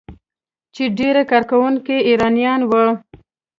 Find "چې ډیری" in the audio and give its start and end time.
0.73-1.23